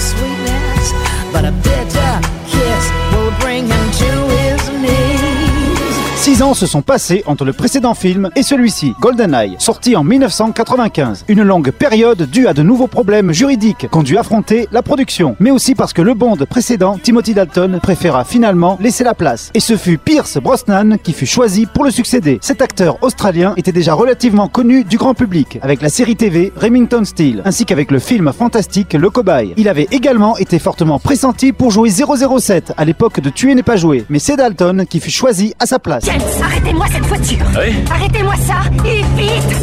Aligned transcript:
Sweetness, 0.00 0.92
but 1.32 1.44
a 1.44 1.52
bitter 1.52 2.12
kiss 2.48 2.84
will 3.12 3.32
bring 3.40 3.66
him 3.66 3.90
to. 3.92 4.09
Six 6.20 6.42
ans 6.42 6.52
se 6.52 6.66
sont 6.66 6.82
passés 6.82 7.22
entre 7.24 7.46
le 7.46 7.54
précédent 7.54 7.94
film 7.94 8.28
et 8.36 8.42
celui-ci, 8.42 8.92
GoldenEye, 9.00 9.56
sorti 9.58 9.96
en 9.96 10.04
1995. 10.04 11.24
Une 11.28 11.42
longue 11.42 11.70
période 11.70 12.28
due 12.30 12.46
à 12.46 12.52
de 12.52 12.62
nouveaux 12.62 12.88
problèmes 12.88 13.32
juridiques 13.32 13.88
qu'ont 13.90 14.02
dû 14.02 14.18
affronter 14.18 14.68
la 14.70 14.82
production, 14.82 15.34
mais 15.40 15.50
aussi 15.50 15.74
parce 15.74 15.94
que 15.94 16.02
le 16.02 16.12
Bond 16.12 16.36
précédent, 16.46 16.98
Timothy 17.02 17.32
Dalton, 17.32 17.80
préféra 17.82 18.24
finalement 18.24 18.76
laisser 18.82 19.02
la 19.02 19.14
place. 19.14 19.50
Et 19.54 19.60
ce 19.60 19.78
fut 19.78 19.96
Pierce 19.96 20.36
Brosnan 20.36 20.98
qui 21.02 21.14
fut 21.14 21.24
choisi 21.24 21.64
pour 21.64 21.84
le 21.84 21.90
succéder. 21.90 22.38
Cet 22.42 22.60
acteur 22.60 23.02
australien 23.02 23.54
était 23.56 23.72
déjà 23.72 23.94
relativement 23.94 24.48
connu 24.48 24.84
du 24.84 24.98
grand 24.98 25.14
public, 25.14 25.58
avec 25.62 25.80
la 25.80 25.88
série 25.88 26.16
TV 26.16 26.52
Remington 26.54 27.02
Steel, 27.06 27.40
ainsi 27.46 27.64
qu'avec 27.64 27.90
le 27.90 27.98
film 27.98 28.30
fantastique 28.34 28.92
Le 28.92 29.08
Cobaye. 29.08 29.54
Il 29.56 29.70
avait 29.70 29.88
également 29.90 30.36
été 30.36 30.58
fortement 30.58 30.98
pressenti 30.98 31.52
pour 31.54 31.70
jouer 31.70 31.88
007 31.88 32.74
à 32.76 32.84
l'époque 32.84 33.20
de 33.20 33.30
Tuer 33.30 33.54
n'est 33.54 33.62
pas 33.62 33.76
joué, 33.76 34.04
mais 34.10 34.18
c'est 34.18 34.36
Dalton 34.36 34.84
qui 34.86 35.00
fut 35.00 35.10
choisi 35.10 35.54
à 35.58 35.64
sa 35.64 35.78
place. 35.78 36.09
James, 36.10 36.42
arrêtez-moi 36.42 36.86
cette 36.90 37.06
voiture. 37.06 37.46
Oui 37.56 37.74
Arrêtez-moi 37.90 38.34
ça 38.36 38.62
Et 38.84 39.02
vite 39.16 39.60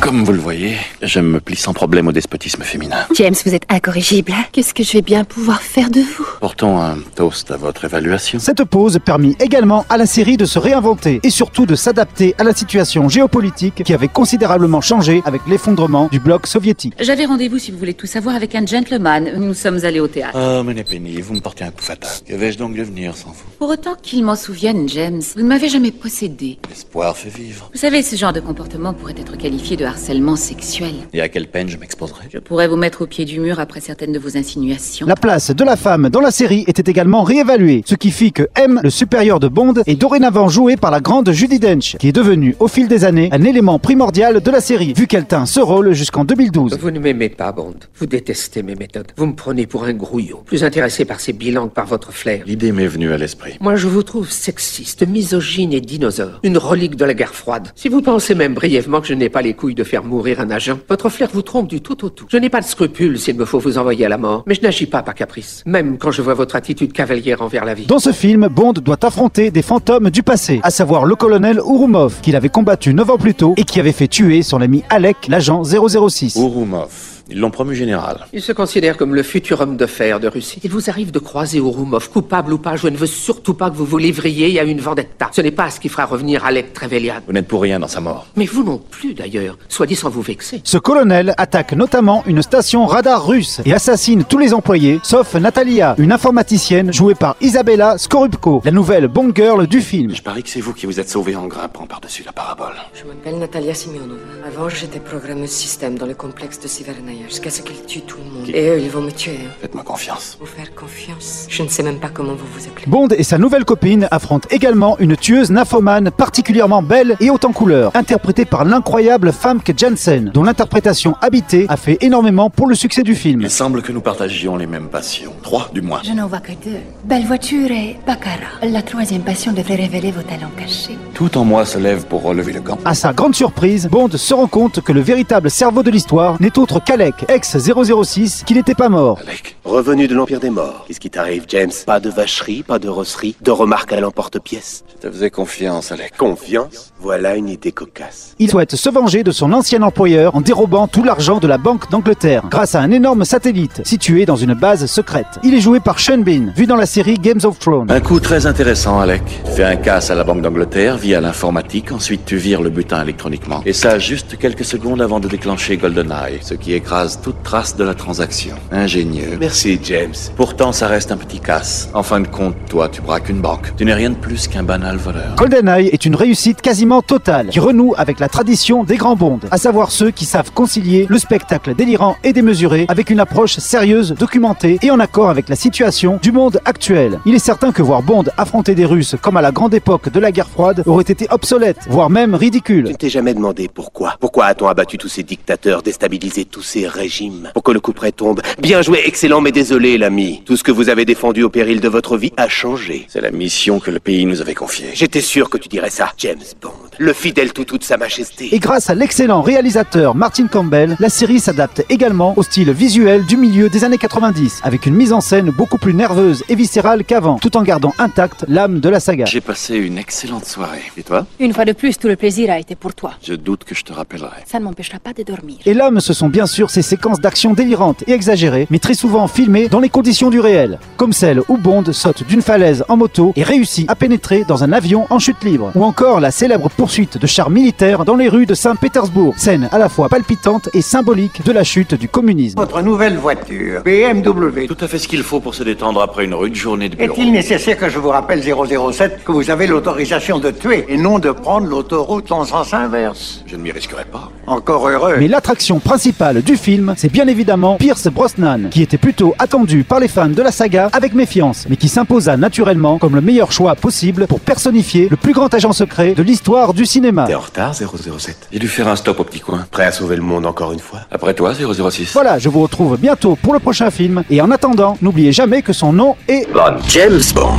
Comme 0.00 0.24
vous 0.24 0.32
le 0.32 0.38
voyez, 0.38 0.76
je 1.02 1.20
me 1.20 1.40
plie 1.40 1.56
sans 1.56 1.74
problème 1.74 2.08
au 2.08 2.12
despotisme 2.12 2.62
féminin. 2.62 3.06
James, 3.14 3.34
vous 3.44 3.54
êtes 3.54 3.66
incorrigible. 3.68 4.32
Qu'est-ce 4.50 4.72
que 4.72 4.82
je 4.82 4.92
vais 4.92 5.02
bien 5.02 5.24
pouvoir 5.24 5.60
faire 5.60 5.90
de 5.90 6.00
vous? 6.00 6.26
Portons 6.40 6.80
un 6.80 6.96
toast 7.14 7.50
à 7.50 7.58
votre 7.58 7.84
évaluation. 7.84 8.38
Cette 8.38 8.64
pause 8.64 8.98
permit 9.04 9.36
également 9.40 9.84
à 9.90 9.98
la 9.98 10.06
série 10.06 10.38
de 10.38 10.46
se 10.46 10.58
réinventer 10.58 11.20
et 11.22 11.28
surtout 11.28 11.66
de 11.66 11.74
s'adapter 11.74 12.34
à 12.38 12.44
la 12.44 12.54
situation 12.54 13.10
géopolitique 13.10 13.84
qui 13.84 13.92
avait 13.92 14.08
considérablement 14.08 14.80
changé 14.80 15.20
avec 15.26 15.42
l'effondrement 15.46 16.08
du 16.10 16.18
bloc 16.18 16.46
soviétique. 16.46 16.94
J'avais 16.98 17.26
rendez-vous, 17.26 17.58
si 17.58 17.70
vous 17.70 17.78
voulez 17.78 17.94
tout 17.94 18.06
savoir, 18.06 18.34
avec 18.34 18.54
un 18.54 18.64
gentleman. 18.64 19.30
Nous 19.36 19.54
sommes 19.54 19.84
allés 19.84 20.00
au 20.00 20.08
théâtre. 20.08 20.32
Oh, 20.34 20.64
mon 20.64 20.74
Penny, 20.82 21.20
vous 21.20 21.34
me 21.34 21.40
portez 21.40 21.64
un 21.64 21.70
coup 21.70 21.82
fatal. 21.82 22.10
Que 22.26 22.34
vais-je 22.34 22.56
donc 22.56 22.74
devenir 22.74 23.14
sans 23.14 23.32
vous? 23.32 23.44
Pour 23.58 23.68
autant 23.68 23.96
qu'il 24.02 24.24
m'en 24.24 24.36
souvienne, 24.36 24.88
James, 24.88 25.20
vous 25.36 25.42
ne 25.42 25.48
m'avez 25.48 25.68
jamais 25.68 25.92
possédé. 25.92 26.58
L'espoir 26.70 27.18
fait 27.18 27.28
vivre. 27.28 27.68
Vous 27.74 27.78
savez, 27.78 28.02
ce 28.02 28.16
genre 28.16 28.32
de 28.32 28.40
comportement 28.40 28.94
pourrait 28.94 29.14
être 29.20 29.36
qualifié 29.36 29.76
de 29.76 29.89
harcèlement 29.90 30.36
sexuel. 30.36 30.94
Et 31.12 31.20
à 31.20 31.28
quelle 31.28 31.48
peine 31.48 31.68
je 31.68 31.76
m'exposerai? 31.76 32.26
Je 32.32 32.38
pourrais 32.38 32.68
vous 32.68 32.76
mettre 32.76 33.02
au 33.02 33.06
pied 33.06 33.24
du 33.24 33.40
mur 33.40 33.58
après 33.58 33.80
certaines 33.80 34.12
de 34.12 34.18
vos 34.18 34.36
insinuations. 34.36 35.06
La 35.06 35.16
place 35.16 35.50
de 35.50 35.64
la 35.64 35.76
femme 35.76 36.08
dans 36.08 36.20
la 36.20 36.30
série 36.30 36.64
était 36.68 36.88
également 36.88 37.24
réévaluée, 37.24 37.82
ce 37.84 37.96
qui 37.96 38.12
fit 38.12 38.32
que 38.32 38.48
M, 38.54 38.80
le 38.84 38.90
supérieur 38.90 39.40
de 39.40 39.48
Bond, 39.48 39.74
est 39.86 39.96
dorénavant 39.96 40.48
joué 40.48 40.76
par 40.76 40.92
la 40.92 41.00
grande 41.00 41.32
Judy 41.32 41.58
Dench, 41.58 41.96
qui 41.98 42.08
est 42.08 42.12
devenue, 42.12 42.54
au 42.60 42.68
fil 42.68 42.86
des 42.86 43.04
années, 43.04 43.28
un 43.32 43.42
élément 43.42 43.80
primordial 43.80 44.40
de 44.40 44.50
la 44.50 44.60
série, 44.60 44.92
vu 44.96 45.08
qu'elle 45.08 45.26
tint 45.26 45.44
ce 45.44 45.58
rôle 45.58 45.92
jusqu'en 45.92 46.24
2012. 46.24 46.78
Vous 46.80 46.90
ne 46.92 47.00
m'aimez 47.00 47.28
pas, 47.28 47.50
Bond. 47.50 47.74
Vous 47.96 48.06
détestez 48.06 48.62
mes 48.62 48.76
méthodes. 48.76 49.10
Vous 49.16 49.26
me 49.26 49.34
prenez 49.34 49.66
pour 49.66 49.84
un 49.84 49.92
grouillon, 49.92 50.42
plus 50.46 50.62
intéressé 50.62 51.04
par 51.04 51.18
ces 51.18 51.32
bilans 51.32 51.68
que 51.68 51.74
par 51.74 51.86
votre 51.86 52.12
flair. 52.12 52.44
L'idée 52.46 52.70
m'est 52.70 52.86
venue 52.86 53.12
à 53.12 53.18
l'esprit. 53.18 53.56
Moi, 53.60 53.74
je 53.74 53.88
vous 53.88 54.04
trouve 54.04 54.30
sexiste, 54.30 55.06
misogyne 55.06 55.72
et 55.72 55.80
dinosaure. 55.80 56.38
Une 56.44 56.58
relique 56.58 56.94
de 56.94 57.04
la 57.04 57.14
guerre 57.14 57.34
froide. 57.34 57.72
Si 57.74 57.88
vous 57.88 58.02
pensez 58.02 58.36
même 58.36 58.54
brièvement 58.54 59.00
que 59.00 59.08
je 59.08 59.14
n'ai 59.14 59.28
pas 59.28 59.42
les 59.42 59.54
couilles 59.54 59.74
de 59.74 59.79
faire 59.84 60.04
mourir 60.04 60.40
un 60.40 60.50
agent, 60.50 60.78
votre 60.88 61.08
flair 61.08 61.28
vous 61.32 61.42
trompe 61.42 61.68
du 61.68 61.80
tout 61.80 62.04
au 62.04 62.10
tout. 62.10 62.26
Je 62.28 62.36
n'ai 62.36 62.48
pas 62.48 62.60
de 62.60 62.66
scrupules 62.66 63.18
s'il 63.18 63.36
me 63.36 63.44
faut 63.44 63.58
vous 63.58 63.78
envoyer 63.78 64.06
à 64.06 64.08
la 64.08 64.18
mort, 64.18 64.42
mais 64.46 64.54
je 64.54 64.62
n'agis 64.62 64.86
pas 64.86 65.02
par 65.02 65.14
caprice. 65.14 65.62
Même 65.66 65.98
quand 65.98 66.10
je 66.10 66.22
vois 66.22 66.34
votre 66.34 66.56
attitude 66.56 66.92
cavalière 66.92 67.42
envers 67.42 67.64
la 67.64 67.74
vie. 67.74 67.86
Dans 67.86 67.98
ce 67.98 68.12
film, 68.12 68.48
Bond 68.48 68.72
doit 68.72 69.04
affronter 69.04 69.50
des 69.50 69.62
fantômes 69.62 70.10
du 70.10 70.22
passé, 70.22 70.60
à 70.62 70.70
savoir 70.70 71.04
le 71.04 71.14
colonel 71.14 71.58
Urumov, 71.58 72.20
qu'il 72.20 72.36
avait 72.36 72.48
combattu 72.48 72.94
9 72.94 73.10
ans 73.10 73.18
plus 73.18 73.34
tôt 73.34 73.54
et 73.56 73.64
qui 73.64 73.80
avait 73.80 73.92
fait 73.92 74.08
tuer 74.08 74.42
son 74.42 74.60
ami 74.60 74.82
Alec, 74.90 75.28
l'agent 75.28 75.62
006. 75.64 76.36
Urumov. 76.36 77.09
Ils 77.30 77.38
l'ont 77.38 77.50
promu 77.50 77.76
général. 77.76 78.26
Il 78.32 78.42
se 78.42 78.52
considère 78.52 78.96
comme 78.96 79.14
le 79.14 79.22
futur 79.22 79.60
homme 79.60 79.76
de 79.76 79.86
fer 79.86 80.18
de 80.18 80.26
Russie. 80.26 80.60
Il 80.64 80.70
vous 80.70 80.90
arrive 80.90 81.12
de 81.12 81.20
croiser 81.20 81.58
Urumov, 81.58 82.10
coupable 82.10 82.52
ou 82.52 82.58
pas, 82.58 82.76
je 82.76 82.88
ne 82.88 82.96
veux 82.96 83.06
surtout 83.06 83.54
pas 83.54 83.70
que 83.70 83.76
vous 83.76 83.84
vous 83.84 83.98
livriez 83.98 84.58
à 84.58 84.64
une 84.64 84.80
vendetta. 84.80 85.30
Ce 85.32 85.40
n'est 85.40 85.52
pas 85.52 85.70
ce 85.70 85.78
qui 85.78 85.88
fera 85.88 86.06
revenir 86.06 86.44
Alec 86.44 86.72
Trevelyan. 86.72 87.20
Vous 87.26 87.32
n'êtes 87.32 87.46
pour 87.46 87.62
rien 87.62 87.78
dans 87.78 87.88
sa 87.88 88.00
mort. 88.00 88.26
Mais 88.36 88.46
vous 88.46 88.64
non 88.64 88.78
plus, 88.78 89.14
d'ailleurs. 89.14 89.56
Soit 89.68 89.86
dit 89.86 89.94
sans 89.94 90.10
vous 90.10 90.22
vexer. 90.22 90.60
Ce 90.64 90.78
colonel 90.78 91.34
attaque 91.36 91.72
notamment 91.72 92.24
une 92.26 92.42
station 92.42 92.86
radar 92.86 93.26
russe 93.26 93.60
et 93.64 93.72
assassine 93.72 94.24
tous 94.24 94.38
les 94.38 94.52
employés, 94.52 94.98
sauf 95.04 95.34
Natalia, 95.34 95.94
une 95.98 96.12
informaticienne 96.12 96.92
jouée 96.92 97.14
par 97.14 97.36
Isabella 97.40 97.96
Skorupko, 97.96 98.62
la 98.64 98.72
nouvelle 98.72 99.06
Bond 99.06 99.32
girl 99.34 99.66
du 99.68 99.80
film. 99.80 100.14
Je 100.14 100.22
parie 100.22 100.42
que 100.42 100.48
c'est 100.48 100.60
vous 100.60 100.74
qui 100.74 100.86
vous 100.86 100.98
êtes 100.98 101.08
sauvé 101.08 101.36
en 101.36 101.46
grimpant 101.46 101.86
par-dessus 101.86 102.24
la 102.26 102.32
parabole. 102.32 102.74
Je 102.92 103.06
m'appelle 103.06 103.38
Natalia 103.38 103.74
Simeonova. 103.74 104.20
Avant, 104.46 104.68
j'étais 104.68 104.98
programmeuse 105.00 105.50
système 105.50 105.96
dans 105.96 106.06
le 106.06 106.14
complexe 106.14 106.58
de 106.58 106.66
Sivernaya 106.66 107.19
jusqu'à 107.26 107.50
ce 107.50 107.62
qu'ils 107.62 107.82
tuent 107.84 108.02
tout 108.02 108.18
le 108.18 108.24
monde. 108.24 108.48
Et 108.54 108.68
eux, 108.68 108.80
ils 108.80 108.90
vont 108.90 109.00
me 109.00 109.10
tuer. 109.10 109.38
Faites-moi 109.60 109.84
confiance. 109.84 110.36
Vous 110.40 110.46
faire 110.46 110.74
confiance. 110.74 111.46
Je 111.48 111.62
ne 111.62 111.68
sais 111.68 111.82
même 111.82 111.98
pas 111.98 112.08
comment 112.08 112.34
vous 112.34 112.46
vous 112.54 112.66
appelez. 112.66 112.86
Bond 112.86 113.08
et 113.08 113.22
sa 113.22 113.38
nouvelle 113.38 113.64
copine 113.64 114.08
affrontent 114.10 114.48
également 114.50 114.98
une 114.98 115.16
tueuse 115.16 115.50
nymphomane 115.50 116.10
particulièrement 116.10 116.82
belle 116.82 117.16
et 117.20 117.30
haute 117.30 117.44
en 117.44 117.52
couleur, 117.52 117.92
interprétée 117.94 118.44
par 118.44 118.64
l'incroyable 118.64 119.32
Famke 119.32 119.72
Janssen, 119.76 120.30
dont 120.32 120.42
l'interprétation 120.42 121.16
habitée 121.20 121.66
a 121.68 121.76
fait 121.76 121.98
énormément 122.00 122.50
pour 122.50 122.66
le 122.66 122.74
succès 122.74 123.02
du 123.02 123.14
film. 123.14 123.40
Il 123.42 123.50
semble 123.50 123.82
que 123.82 123.92
nous 123.92 124.00
partagions 124.00 124.56
les 124.56 124.66
mêmes 124.66 124.88
passions. 124.88 125.32
Trois, 125.42 125.70
du 125.72 125.82
moins. 125.82 126.00
Je 126.04 126.12
n'en 126.12 126.26
vois 126.26 126.40
que 126.40 126.52
deux. 126.52 126.78
Belle 127.04 127.24
voiture 127.26 127.70
et 127.70 127.96
Baccarat. 128.06 128.36
La 128.62 128.82
troisième 128.82 129.22
passion 129.22 129.52
devrait 129.52 129.76
révéler 129.76 130.10
vos 130.10 130.22
talents 130.22 130.50
cachés. 130.56 130.98
Tout 131.14 131.36
en 131.36 131.44
moi 131.44 131.64
se 131.64 131.78
lève 131.78 132.06
pour 132.06 132.22
relever 132.22 132.52
le 132.52 132.60
camp. 132.60 132.78
À 132.84 132.94
sa 132.94 133.12
grande 133.12 133.34
surprise, 133.34 133.88
Bond 133.88 134.10
se 134.10 134.34
rend 134.34 134.46
compte 134.46 134.80
que 134.80 134.92
le 134.92 135.00
véritable 135.00 135.50
cerveau 135.50 135.82
de 135.82 135.90
l'histoire 135.90 136.40
n'est 136.40 136.58
autre 136.58 136.80
qu'Alec, 137.12 137.30
ex-006, 137.30 138.44
qui 138.44 138.54
n'était 138.54 138.74
pas 138.74 138.88
mort. 138.88 139.18
Alec. 139.22 139.56
Revenu 139.64 140.08
de 140.08 140.14
l'Empire 140.14 140.40
des 140.40 140.50
Morts. 140.50 140.84
Qu'est-ce 140.86 141.00
qui 141.00 141.10
t'arrive, 141.10 141.44
James? 141.48 141.70
Pas 141.86 142.00
de 142.00 142.10
vacherie, 142.10 142.62
pas 142.62 142.78
de 142.78 142.88
rosserie, 142.88 143.36
de 143.40 143.50
remarques 143.50 143.92
à 143.92 144.00
l'emporte-pièce. 144.00 144.84
Je 144.96 145.08
te 145.08 145.12
faisais 145.12 145.30
confiance, 145.30 145.92
Alec. 145.92 146.16
Confiance? 146.16 146.92
Voilà 147.00 147.36
une 147.36 147.48
idée 147.48 147.72
cocasse. 147.72 148.34
Il 148.38 148.50
souhaite 148.50 148.76
se 148.76 148.90
venger 148.90 149.22
de 149.22 149.30
son 149.30 149.52
ancien 149.52 149.82
employeur 149.82 150.34
en 150.34 150.40
dérobant 150.40 150.88
tout 150.88 151.04
l'argent 151.04 151.38
de 151.38 151.46
la 151.46 151.58
Banque 151.58 151.90
d'Angleterre 151.90 152.42
grâce 152.50 152.74
à 152.74 152.80
un 152.80 152.90
énorme 152.90 153.24
satellite 153.24 153.82
situé 153.84 154.26
dans 154.26 154.36
une 154.36 154.54
base 154.54 154.86
secrète. 154.86 155.26
Il 155.42 155.54
est 155.54 155.60
joué 155.60 155.80
par 155.80 156.00
Sean 156.00 156.18
Bean, 156.18 156.52
vu 156.54 156.66
dans 156.66 156.76
la 156.76 156.86
série 156.86 157.14
Games 157.14 157.40
of 157.44 157.58
Thrones. 157.58 157.90
Un 157.90 158.00
coup 158.00 158.20
très 158.20 158.46
intéressant, 158.46 159.00
Alec. 159.00 159.22
Tu 159.44 159.52
fais 159.52 159.64
un 159.64 159.76
casse 159.76 160.10
à 160.10 160.14
la 160.14 160.24
Banque 160.24 160.42
d'Angleterre 160.42 160.96
via 160.96 161.20
l'informatique, 161.20 161.92
ensuite 161.92 162.24
tu 162.24 162.36
vires 162.36 162.62
le 162.62 162.70
butin 162.70 163.02
électroniquement. 163.02 163.62
Et 163.64 163.72
ça 163.72 163.98
juste 163.98 164.36
quelques 164.38 164.64
secondes 164.64 165.00
avant 165.00 165.20
de 165.20 165.28
déclencher 165.28 165.76
GoldenEye, 165.76 166.38
ce 166.42 166.54
qui 166.54 166.74
écrase 167.00 167.20
toute 167.22 167.42
trace 167.42 167.76
de 167.76 167.84
la 167.84 167.94
transaction. 167.94 168.54
Ingénieux. 168.70 169.38
Merci, 169.40 169.80
James. 169.84 170.12
Pourtant, 170.36 170.70
ça 170.72 170.86
reste 170.86 171.10
un 171.10 171.16
petit 171.16 171.40
casse. 171.40 171.88
En 171.94 172.02
fin 172.02 172.20
de 172.20 172.26
compte, 172.26 172.54
toi, 172.68 172.90
tu 172.90 173.00
braques 173.00 173.30
une 173.30 173.40
banque. 173.40 173.72
Tu 173.78 173.86
n'es 173.86 173.94
rien 173.94 174.10
de 174.10 174.16
plus 174.16 174.48
qu'un 174.48 174.62
banal 174.62 174.98
voleur. 174.98 175.34
GoldenEye 175.36 175.88
est 175.88 176.04
une 176.04 176.14
réussite 176.14 176.60
quasiment 176.60 177.00
totale 177.00 177.48
qui 177.48 177.58
renoue 177.58 177.94
avec 177.96 178.20
la 178.20 178.28
tradition 178.28 178.84
des 178.84 178.96
grands 178.98 179.16
bonds, 179.16 179.40
à 179.50 179.56
savoir 179.56 179.90
ceux 179.90 180.10
qui 180.10 180.26
savent 180.26 180.52
concilier 180.52 181.06
le 181.08 181.18
spectacle 181.18 181.74
délirant 181.74 182.16
et 182.22 182.34
démesuré 182.34 182.84
avec 182.88 183.08
une 183.08 183.20
approche 183.20 183.56
sérieuse, 183.56 184.14
documentée 184.18 184.78
et 184.82 184.90
en 184.90 185.00
accord 185.00 185.30
avec 185.30 185.48
la 185.48 185.56
situation 185.56 186.18
du 186.20 186.32
monde 186.32 186.60
actuel. 186.66 187.18
Il 187.24 187.34
est 187.34 187.38
certain 187.38 187.72
que 187.72 187.80
voir 187.82 188.02
Bond 188.02 188.24
affronter 188.36 188.74
des 188.74 188.84
Russes 188.84 189.16
comme 189.22 189.38
à 189.38 189.42
la 189.42 189.52
grande 189.52 189.72
époque 189.72 190.10
de 190.12 190.20
la 190.20 190.32
guerre 190.32 190.50
froide 190.50 190.82
aurait 190.84 191.04
été 191.04 191.26
obsolète, 191.30 191.78
voire 191.88 192.10
même 192.10 192.32
Tu 192.32 192.36
ridicule. 192.44 192.84
ne 192.88 192.92
t'es 192.92 193.08
jamais 193.08 193.32
demandé 193.32 193.70
pourquoi 193.72 194.16
Pourquoi 194.20 194.46
a-t-on 194.46 194.68
abattu 194.68 194.98
tous 194.98 195.08
ces 195.08 195.22
dictateurs, 195.22 195.82
déstabilisé 195.82 196.44
tous 196.44 196.62
ces 196.62 196.79
régimes 196.86 197.50
Pour 197.54 197.62
que 197.62 197.72
le 197.72 197.80
coup 197.80 197.92
près 197.92 198.12
tombe 198.12 198.40
Bien 198.58 198.82
joué, 198.82 199.02
excellent, 199.04 199.40
mais 199.40 199.52
désolé, 199.52 199.98
l'ami. 199.98 200.42
Tout 200.44 200.56
ce 200.56 200.64
que 200.64 200.72
vous 200.72 200.88
avez 200.88 201.04
défendu 201.04 201.42
au 201.42 201.50
péril 201.50 201.80
de 201.80 201.88
votre 201.88 202.16
vie 202.16 202.32
a 202.36 202.48
changé. 202.48 203.06
C'est 203.08 203.20
la 203.20 203.30
mission 203.30 203.80
que 203.80 203.90
le 203.90 204.00
pays 204.00 204.26
nous 204.26 204.40
avait 204.40 204.54
confiée. 204.54 204.90
J'étais 204.94 205.20
sûr 205.20 205.50
que 205.50 205.58
tu 205.58 205.68
dirais 205.68 205.90
ça, 205.90 206.12
James 206.18 206.38
Bond. 206.60 206.89
Le 207.00 207.14
fidèle 207.14 207.54
toutou 207.54 207.78
de 207.78 207.82
sa 207.82 207.96
majesté. 207.96 208.54
Et 208.54 208.58
grâce 208.58 208.90
à 208.90 208.94
l'excellent 208.94 209.40
réalisateur 209.40 210.14
Martin 210.14 210.48
Campbell, 210.48 210.98
la 211.00 211.08
série 211.08 211.40
s'adapte 211.40 211.82
également 211.88 212.34
au 212.36 212.42
style 212.42 212.70
visuel 212.72 213.24
du 213.24 213.38
milieu 213.38 213.70
des 213.70 213.84
années 213.84 213.96
90, 213.96 214.60
avec 214.64 214.84
une 214.84 214.94
mise 214.94 215.14
en 215.14 215.22
scène 215.22 215.48
beaucoup 215.48 215.78
plus 215.78 215.94
nerveuse 215.94 216.44
et 216.50 216.54
viscérale 216.54 217.04
qu'avant, 217.04 217.38
tout 217.38 217.56
en 217.56 217.62
gardant 217.62 217.94
intacte 217.98 218.44
l'âme 218.48 218.80
de 218.80 218.88
la 218.90 219.00
saga. 219.00 219.24
J'ai 219.24 219.40
passé 219.40 219.76
une 219.76 219.96
excellente 219.96 220.44
soirée. 220.44 220.82
Et 220.98 221.02
toi? 221.02 221.24
Une 221.38 221.54
fois 221.54 221.64
de 221.64 221.72
plus, 221.72 221.96
tout 221.96 222.06
le 222.06 222.16
plaisir 222.16 222.50
a 222.50 222.58
été 222.58 222.74
pour 222.74 222.92
toi. 222.94 223.12
Je 223.22 223.32
doute 223.32 223.64
que 223.64 223.74
je 223.74 223.82
te 223.82 223.94
rappellerai. 223.94 224.42
Ça 224.44 224.58
ne 224.58 224.64
m'empêchera 224.64 224.98
pas 224.98 225.14
de 225.14 225.22
dormir. 225.22 225.56
Et 225.64 225.72
l'âme, 225.72 226.00
ce 226.00 226.12
sont 226.12 226.28
bien 226.28 226.44
sûr 226.44 226.68
ces 226.68 226.82
séquences 226.82 227.20
d'action 227.20 227.54
délirantes 227.54 228.04
et 228.08 228.12
exagérées, 228.12 228.66
mais 228.68 228.78
très 228.78 228.92
souvent 228.92 229.26
filmées 229.26 229.68
dans 229.68 229.80
les 229.80 229.88
conditions 229.88 230.28
du 230.28 230.38
réel, 230.38 230.78
comme 230.98 231.14
celle 231.14 231.40
où 231.48 231.56
Bond 231.56 231.84
saute 231.94 232.24
d'une 232.28 232.42
falaise 232.42 232.84
en 232.88 232.98
moto 232.98 233.32
et 233.36 233.42
réussit 233.42 233.90
à 233.90 233.94
pénétrer 233.94 234.44
dans 234.46 234.64
un 234.64 234.72
avion 234.74 235.06
en 235.08 235.18
chute 235.18 235.42
libre, 235.44 235.72
ou 235.74 235.82
encore 235.82 236.20
la 236.20 236.30
célèbre 236.30 236.68
poursuite 236.68 236.89
de 236.90 237.26
chars 237.26 237.50
militaires 237.50 238.04
dans 238.04 238.16
les 238.16 238.28
rues 238.28 238.46
de 238.46 238.54
Saint-Pétersbourg, 238.54 239.34
scène 239.36 239.68
à 239.70 239.78
la 239.78 239.88
fois 239.88 240.08
palpitante 240.08 240.68
et 240.74 240.82
symbolique 240.82 241.44
de 241.44 241.52
la 241.52 241.62
chute 241.62 241.94
du 241.94 242.08
communisme. 242.08 242.58
Votre 242.58 242.82
nouvelle 242.82 243.16
voiture, 243.16 243.82
BMW. 243.84 244.66
Tout 244.66 244.76
à 244.80 244.88
fait 244.88 244.98
ce 244.98 245.06
qu'il 245.06 245.22
faut 245.22 245.38
pour 245.38 245.54
se 245.54 245.62
détendre 245.62 246.02
après 246.02 246.24
une 246.24 246.34
rude 246.34 246.56
journée 246.56 246.88
de 246.88 246.96
bureau. 246.96 247.14
Est-il 247.14 247.30
nécessaire 247.30 247.76
que 247.76 247.88
je 247.88 248.00
vous 248.00 248.08
rappelle 248.08 248.42
007 248.42 249.22
que 249.24 249.30
vous 249.30 249.50
avez 249.50 249.68
l'autorisation 249.68 250.40
de 250.40 250.50
tuer 250.50 250.84
et 250.88 250.96
non 250.96 251.20
de 251.20 251.30
prendre 251.30 251.68
l'autoroute 251.68 252.32
en 252.32 252.44
sens 252.44 252.74
inverse? 252.74 253.44
Je 253.46 253.54
ne 253.54 253.62
m'y 253.62 253.70
risquerai 253.70 254.04
pas. 254.04 254.32
Encore 254.48 254.88
heureux. 254.88 255.14
Mais 255.20 255.28
l'attraction 255.28 255.78
principale 255.78 256.42
du 256.42 256.56
film, 256.56 256.94
c'est 256.96 257.12
bien 257.12 257.28
évidemment 257.28 257.76
Pierce 257.76 258.08
Brosnan, 258.08 258.68
qui 258.68 258.82
était 258.82 258.98
plutôt 258.98 259.32
attendu 259.38 259.84
par 259.84 260.00
les 260.00 260.08
fans 260.08 260.28
de 260.28 260.42
la 260.42 260.50
saga 260.50 260.88
avec 260.92 261.14
méfiance, 261.14 261.66
mais 261.70 261.76
qui 261.76 261.86
s'imposa 261.86 262.36
naturellement 262.36 262.98
comme 262.98 263.14
le 263.14 263.20
meilleur 263.20 263.52
choix 263.52 263.76
possible 263.76 264.26
pour 264.26 264.40
personnifier 264.40 265.06
le 265.08 265.16
plus 265.16 265.34
grand 265.34 265.54
agent 265.54 265.72
secret 265.72 266.14
de 266.14 266.22
l'histoire 266.24 266.74
du 266.74 266.79
cinéma. 266.86 267.26
T'es 267.26 267.34
en 267.34 267.40
retard, 267.40 267.74
007 267.74 268.48
J'ai 268.52 268.58
dû 268.58 268.68
faire 268.68 268.88
un 268.88 268.96
stop 268.96 269.20
au 269.20 269.24
petit 269.24 269.40
coin. 269.40 269.66
Prêt 269.70 269.84
à 269.84 269.92
sauver 269.92 270.16
le 270.16 270.22
monde 270.22 270.46
encore 270.46 270.72
une 270.72 270.78
fois 270.78 271.00
Après 271.10 271.34
toi, 271.34 271.52
006. 271.54 272.12
Voilà, 272.12 272.38
je 272.38 272.48
vous 272.48 272.62
retrouve 272.62 272.96
bientôt 272.98 273.36
pour 273.36 273.52
le 273.52 273.60
prochain 273.60 273.90
film, 273.90 274.22
et 274.30 274.40
en 274.40 274.50
attendant, 274.50 274.96
n'oubliez 275.02 275.32
jamais 275.32 275.62
que 275.62 275.72
son 275.72 275.92
nom 275.92 276.16
est... 276.28 276.46
James 276.88 277.20
Bond. 277.34 277.58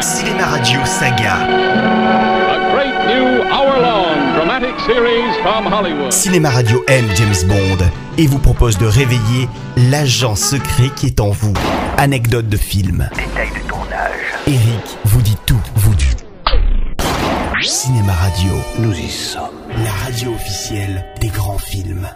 Cinéma 0.00 0.46
Radio 0.46 0.80
Saga. 0.84 1.36
A 1.36 2.72
great 2.72 3.06
new 3.06 3.42
hour-long 3.50 4.34
dramatic 4.34 4.74
series 4.86 5.32
from 5.42 5.66
Hollywood. 5.72 6.12
Cinéma 6.12 6.50
Radio 6.50 6.84
aime 6.88 7.06
James 7.16 7.48
Bond 7.48 7.84
et 8.18 8.26
vous 8.26 8.38
propose 8.38 8.76
de 8.78 8.86
réveiller 8.86 9.48
l'agent 9.90 10.34
secret 10.36 10.90
qui 10.96 11.06
est 11.06 11.20
en 11.20 11.30
vous. 11.30 11.54
Anecdote 11.96 12.48
de 12.48 12.56
film. 12.56 13.08
Détail 13.14 13.48
de 13.50 13.65
Cinéma 17.66 18.12
Radio, 18.12 18.52
Nous 18.78 18.94
y 18.96 19.08
sommes. 19.10 19.50
la 19.84 19.90
radio 19.90 20.32
officielle 20.34 21.04
des 21.20 21.28
grands 21.28 21.58
films. 21.58 22.08